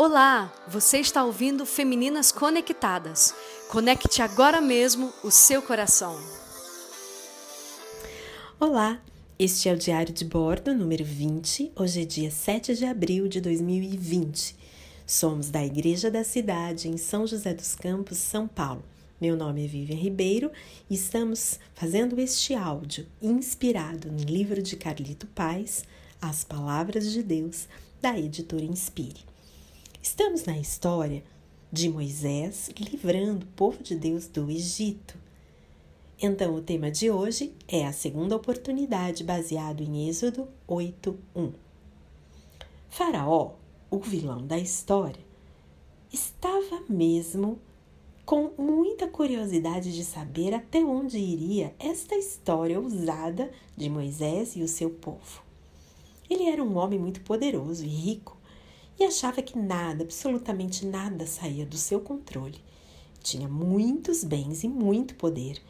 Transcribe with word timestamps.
Olá, 0.00 0.54
você 0.68 0.98
está 0.98 1.24
ouvindo 1.24 1.66
Femininas 1.66 2.30
Conectadas. 2.30 3.34
Conecte 3.68 4.22
agora 4.22 4.60
mesmo 4.60 5.12
o 5.24 5.30
seu 5.32 5.60
coração. 5.60 6.16
Olá, 8.60 9.02
este 9.36 9.68
é 9.68 9.72
o 9.72 9.76
Diário 9.76 10.14
de 10.14 10.24
Bordo 10.24 10.72
número 10.72 11.04
20. 11.04 11.72
Hoje 11.74 12.02
é 12.02 12.04
dia 12.04 12.30
7 12.30 12.76
de 12.76 12.84
abril 12.84 13.26
de 13.26 13.40
2020. 13.40 14.54
Somos 15.04 15.50
da 15.50 15.66
Igreja 15.66 16.12
da 16.12 16.22
Cidade, 16.22 16.88
em 16.88 16.96
São 16.96 17.26
José 17.26 17.52
dos 17.52 17.74
Campos, 17.74 18.18
São 18.18 18.46
Paulo. 18.46 18.84
Meu 19.20 19.34
nome 19.36 19.64
é 19.64 19.66
Vivian 19.66 19.96
Ribeiro 19.96 20.52
e 20.88 20.94
estamos 20.94 21.58
fazendo 21.74 22.20
este 22.20 22.54
áudio 22.54 23.04
inspirado 23.20 24.12
no 24.12 24.22
livro 24.22 24.62
de 24.62 24.76
Carlito 24.76 25.26
Paz, 25.26 25.82
As 26.22 26.44
Palavras 26.44 27.10
de 27.10 27.20
Deus, 27.20 27.66
da 28.00 28.16
editora 28.16 28.64
Inspire. 28.64 29.26
Estamos 30.18 30.44
na 30.46 30.58
história 30.58 31.22
de 31.70 31.88
Moisés 31.88 32.72
livrando 32.76 33.46
o 33.46 33.50
povo 33.50 33.84
de 33.84 33.94
Deus 33.94 34.26
do 34.26 34.50
Egito. 34.50 35.16
Então, 36.20 36.56
o 36.56 36.60
tema 36.60 36.90
de 36.90 37.08
hoje 37.08 37.54
é 37.68 37.86
a 37.86 37.92
segunda 37.92 38.34
oportunidade 38.34 39.22
baseado 39.22 39.80
em 39.80 40.08
Êxodo 40.08 40.48
8:1. 40.66 41.52
Faraó, 42.88 43.52
o 43.88 44.00
vilão 44.00 44.44
da 44.44 44.58
história, 44.58 45.24
estava 46.12 46.82
mesmo 46.88 47.60
com 48.26 48.50
muita 48.58 49.06
curiosidade 49.06 49.94
de 49.94 50.04
saber 50.04 50.52
até 50.52 50.80
onde 50.80 51.16
iria 51.16 51.72
esta 51.78 52.16
história 52.16 52.80
ousada 52.80 53.52
de 53.76 53.88
Moisés 53.88 54.56
e 54.56 54.64
o 54.64 54.68
seu 54.68 54.90
povo. 54.90 55.44
Ele 56.28 56.46
era 56.46 56.62
um 56.62 56.76
homem 56.76 56.98
muito 56.98 57.20
poderoso 57.20 57.84
e 57.84 57.88
rico 57.88 58.37
e 58.98 59.04
achava 59.04 59.42
que 59.42 59.58
nada, 59.58 60.02
absolutamente 60.02 60.84
nada, 60.84 61.26
saía 61.26 61.64
do 61.64 61.76
seu 61.76 62.00
controle. 62.00 62.58
Tinha 63.22 63.48
muitos 63.48 64.24
bens 64.24 64.64
e 64.64 64.68
muito 64.68 65.14
poder, 65.14 65.60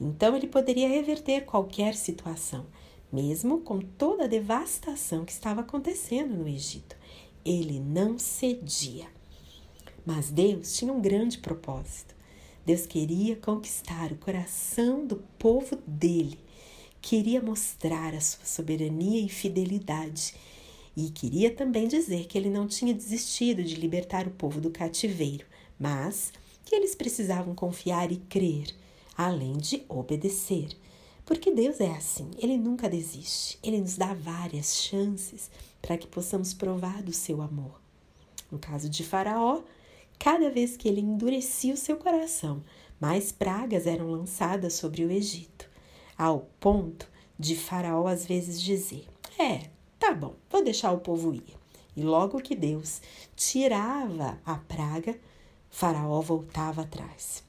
então 0.00 0.36
ele 0.36 0.46
poderia 0.46 0.88
reverter 0.88 1.44
qualquer 1.44 1.94
situação, 1.94 2.66
mesmo 3.12 3.60
com 3.60 3.80
toda 3.80 4.24
a 4.24 4.28
devastação 4.28 5.24
que 5.24 5.32
estava 5.32 5.60
acontecendo 5.60 6.34
no 6.34 6.48
Egito. 6.48 6.96
Ele 7.44 7.80
não 7.80 8.18
cedia. 8.18 9.06
Mas 10.04 10.30
Deus 10.30 10.76
tinha 10.76 10.92
um 10.92 11.00
grande 11.00 11.38
propósito. 11.38 12.14
Deus 12.64 12.86
queria 12.86 13.36
conquistar 13.36 14.12
o 14.12 14.16
coração 14.16 15.06
do 15.06 15.16
povo 15.38 15.76
dele 15.86 16.38
queria 17.00 17.40
mostrar 17.40 18.14
a 18.14 18.20
sua 18.20 18.44
soberania 18.44 19.24
e 19.24 19.28
fidelidade. 19.28 20.34
E 21.00 21.10
queria 21.10 21.54
também 21.54 21.86
dizer 21.86 22.26
que 22.26 22.36
ele 22.36 22.50
não 22.50 22.66
tinha 22.66 22.92
desistido 22.92 23.62
de 23.62 23.76
libertar 23.76 24.26
o 24.26 24.32
povo 24.32 24.60
do 24.60 24.68
cativeiro, 24.68 25.46
mas 25.78 26.32
que 26.64 26.74
eles 26.74 26.96
precisavam 26.96 27.54
confiar 27.54 28.10
e 28.10 28.16
crer, 28.16 28.74
além 29.16 29.56
de 29.58 29.84
obedecer. 29.88 30.76
Porque 31.24 31.52
Deus 31.52 31.78
é 31.78 31.92
assim, 31.92 32.28
ele 32.36 32.56
nunca 32.56 32.88
desiste, 32.88 33.60
ele 33.62 33.80
nos 33.80 33.96
dá 33.96 34.12
várias 34.12 34.74
chances 34.74 35.48
para 35.80 35.96
que 35.96 36.08
possamos 36.08 36.52
provar 36.52 37.00
do 37.00 37.12
seu 37.12 37.40
amor. 37.40 37.80
No 38.50 38.58
caso 38.58 38.90
de 38.90 39.04
Faraó, 39.04 39.62
cada 40.18 40.50
vez 40.50 40.76
que 40.76 40.88
ele 40.88 41.00
endurecia 41.00 41.74
o 41.74 41.76
seu 41.76 41.96
coração, 41.96 42.60
mais 42.98 43.30
pragas 43.30 43.86
eram 43.86 44.10
lançadas 44.10 44.74
sobre 44.74 45.04
o 45.04 45.12
Egito 45.12 45.70
ao 46.18 46.40
ponto 46.58 47.08
de 47.38 47.54
Faraó 47.54 48.08
às 48.08 48.26
vezes 48.26 48.60
dizer: 48.60 49.06
É, 49.38 49.70
tá 49.98 50.14
bom, 50.14 50.34
vou 50.50 50.62
deixar 50.62 50.92
o 50.92 51.00
povo 51.00 51.34
ir. 51.34 51.56
E 51.96 52.02
logo 52.02 52.40
que 52.40 52.54
Deus 52.54 53.02
tirava 53.34 54.38
a 54.46 54.54
praga, 54.54 55.18
Faraó 55.68 56.20
voltava 56.20 56.82
atrás. 56.82 57.42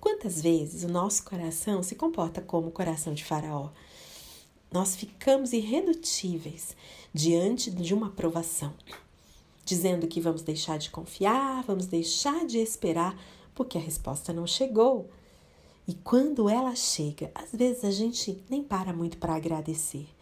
Quantas 0.00 0.40
vezes 0.40 0.84
o 0.84 0.88
nosso 0.88 1.24
coração 1.24 1.82
se 1.82 1.94
comporta 1.94 2.40
como 2.40 2.68
o 2.68 2.72
coração 2.72 3.12
de 3.12 3.24
Faraó? 3.24 3.70
Nós 4.72 4.96
ficamos 4.96 5.52
irredutíveis 5.52 6.76
diante 7.12 7.70
de 7.70 7.92
uma 7.94 8.10
provação, 8.10 8.72
dizendo 9.64 10.06
que 10.06 10.20
vamos 10.20 10.42
deixar 10.42 10.78
de 10.78 10.90
confiar, 10.90 11.62
vamos 11.64 11.86
deixar 11.86 12.46
de 12.46 12.58
esperar, 12.58 13.18
porque 13.54 13.78
a 13.78 13.80
resposta 13.80 14.32
não 14.32 14.46
chegou. 14.46 15.10
E 15.88 15.94
quando 15.94 16.48
ela 16.48 16.74
chega, 16.74 17.30
às 17.34 17.52
vezes 17.52 17.84
a 17.84 17.90
gente 17.90 18.42
nem 18.48 18.62
para 18.62 18.92
muito 18.92 19.18
para 19.18 19.36
agradecer. 19.36 20.15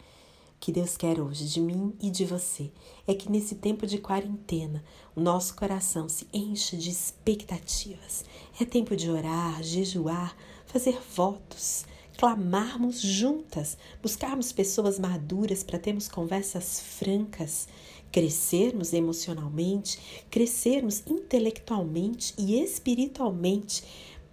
Que 0.65 0.73
Deus 0.73 0.97
quer 0.97 1.21
hoje 1.21 1.45
de 1.45 1.61
mim 1.61 1.93
e 2.01 2.09
de 2.09 2.25
você 2.25 2.73
é 3.07 3.13
que 3.13 3.31
nesse 3.31 3.57
tempo 3.57 3.87
de 3.87 3.99
quarentena 3.99 4.83
o 5.15 5.21
nosso 5.21 5.55
coração 5.55 6.09
se 6.09 6.27
encha 6.33 6.75
de 6.75 6.89
expectativas. 6.89 8.25
É 8.59 8.65
tempo 8.65 8.97
de 8.97 9.11
orar, 9.11 9.63
jejuar, 9.63 10.35
fazer 10.65 10.99
votos, 11.15 11.85
clamarmos 12.17 12.99
juntas, 13.03 13.77
buscarmos 14.01 14.53
pessoas 14.53 14.99
maduras 14.99 15.63
para 15.63 15.79
termos 15.79 16.09
conversas 16.09 16.81
francas, 16.81 17.69
crescermos 18.11 18.95
emocionalmente, 18.95 20.25
crescermos 20.31 21.03
intelectualmente 21.07 22.33
e 22.39 22.59
espiritualmente 22.59 23.85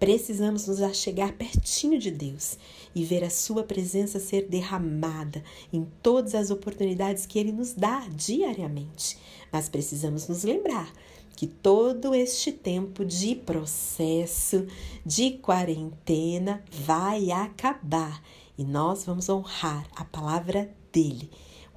Precisamos 0.01 0.65
nos 0.65 0.81
achegar 0.81 1.31
pertinho 1.33 1.99
de 1.99 2.09
Deus 2.09 2.57
e 2.95 3.05
ver 3.05 3.23
a 3.23 3.29
Sua 3.29 3.61
presença 3.61 4.19
ser 4.19 4.47
derramada 4.47 5.43
em 5.71 5.85
todas 6.01 6.33
as 6.33 6.49
oportunidades 6.49 7.27
que 7.27 7.37
Ele 7.37 7.51
nos 7.51 7.73
dá 7.73 8.07
diariamente. 8.09 9.15
Mas 9.51 9.69
precisamos 9.69 10.27
nos 10.27 10.43
lembrar 10.43 10.91
que 11.35 11.45
todo 11.45 12.15
este 12.15 12.51
tempo 12.51 13.05
de 13.05 13.35
processo, 13.35 14.65
de 15.05 15.33
quarentena, 15.37 16.63
vai 16.71 17.29
acabar 17.29 18.23
e 18.57 18.63
nós 18.63 19.03
vamos 19.03 19.29
honrar 19.29 19.87
a 19.95 20.03
palavra 20.03 20.73
dele. 20.91 21.29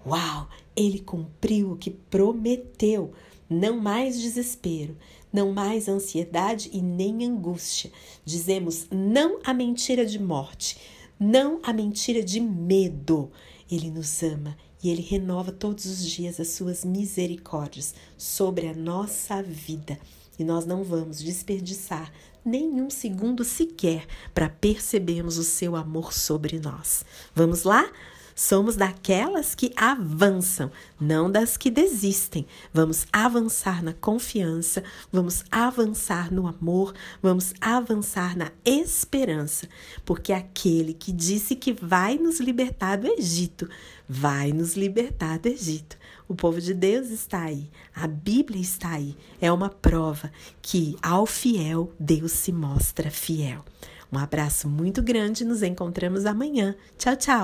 Uau! 0.06 0.48
Ele 0.74 0.98
cumpriu 0.98 1.72
o 1.72 1.76
que 1.76 1.90
prometeu. 1.90 3.12
Não 3.54 3.78
mais 3.78 4.20
desespero, 4.20 4.96
não 5.32 5.52
mais 5.52 5.88
ansiedade 5.88 6.68
e 6.72 6.82
nem 6.82 7.24
angústia. 7.24 7.92
Dizemos 8.24 8.88
não 8.90 9.38
à 9.44 9.54
mentira 9.54 10.04
de 10.04 10.18
morte, 10.18 10.76
não 11.20 11.60
à 11.62 11.72
mentira 11.72 12.20
de 12.20 12.40
medo. 12.40 13.30
Ele 13.70 13.90
nos 13.90 14.22
ama 14.24 14.56
e 14.82 14.90
ele 14.90 15.02
renova 15.02 15.52
todos 15.52 15.86
os 15.86 16.04
dias 16.04 16.40
as 16.40 16.48
suas 16.48 16.84
misericórdias 16.84 17.94
sobre 18.18 18.66
a 18.66 18.74
nossa 18.74 19.40
vida. 19.40 20.00
E 20.36 20.42
nós 20.42 20.66
não 20.66 20.82
vamos 20.82 21.22
desperdiçar 21.22 22.12
nenhum 22.44 22.90
segundo 22.90 23.44
sequer 23.44 24.04
para 24.34 24.48
percebermos 24.48 25.38
o 25.38 25.44
seu 25.44 25.76
amor 25.76 26.12
sobre 26.12 26.58
nós. 26.58 27.04
Vamos 27.32 27.62
lá? 27.62 27.88
Somos 28.34 28.74
daquelas 28.74 29.54
que 29.54 29.72
avançam, 29.76 30.70
não 31.00 31.30
das 31.30 31.56
que 31.56 31.70
desistem. 31.70 32.46
Vamos 32.72 33.06
avançar 33.12 33.82
na 33.82 33.92
confiança, 33.92 34.82
vamos 35.12 35.44
avançar 35.50 36.32
no 36.32 36.46
amor, 36.46 36.94
vamos 37.22 37.54
avançar 37.60 38.36
na 38.36 38.50
esperança, 38.64 39.68
porque 40.04 40.32
aquele 40.32 40.94
que 40.94 41.12
disse 41.12 41.54
que 41.54 41.72
vai 41.72 42.18
nos 42.18 42.40
libertar 42.40 42.96
do 42.96 43.06
Egito, 43.06 43.68
vai 44.08 44.52
nos 44.52 44.74
libertar 44.74 45.38
do 45.38 45.46
Egito. 45.48 45.96
O 46.26 46.34
povo 46.34 46.60
de 46.60 46.74
Deus 46.74 47.10
está 47.10 47.42
aí, 47.42 47.70
a 47.94 48.06
Bíblia 48.06 48.60
está 48.60 48.90
aí. 48.92 49.16
É 49.40 49.52
uma 49.52 49.68
prova 49.68 50.32
que 50.60 50.96
ao 51.02 51.26
fiel 51.26 51.92
Deus 52.00 52.32
se 52.32 52.50
mostra 52.50 53.10
fiel. 53.10 53.64
Um 54.10 54.18
abraço 54.18 54.68
muito 54.68 55.02
grande, 55.02 55.44
nos 55.44 55.62
encontramos 55.62 56.24
amanhã. 56.24 56.74
Tchau, 56.96 57.16
tchau! 57.16 57.42